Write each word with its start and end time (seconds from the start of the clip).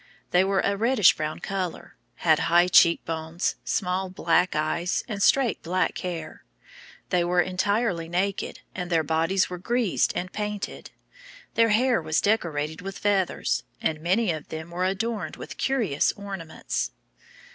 They 0.31 0.43
were 0.43 0.59
of 0.61 0.65
a 0.71 0.77
reddish 0.77 1.15
brown 1.15 1.37
color, 1.41 1.95
and 2.17 2.21
had 2.23 2.39
high 2.39 2.69
cheek 2.69 3.05
bones, 3.05 3.57
small 3.63 4.09
black 4.09 4.55
eyes, 4.55 5.03
and 5.07 5.21
straight 5.21 5.61
black 5.61 5.95
hair. 5.99 6.43
They 7.11 7.23
were 7.23 7.39
entirely 7.39 8.09
naked, 8.09 8.61
and 8.73 8.89
their 8.89 9.03
bodies 9.03 9.47
were 9.47 9.59
greased 9.59 10.11
and 10.15 10.33
painted. 10.33 10.89
Their 11.53 11.69
hair 11.69 12.01
was 12.01 12.19
decorated 12.19 12.81
with 12.81 12.97
feathers, 12.97 13.61
and 13.79 14.01
many 14.01 14.31
of 14.31 14.47
them 14.49 14.71
were 14.71 14.85
adorned 14.85 15.35
with 15.35 15.57
curious 15.59 16.11
ornaments. 16.13 16.89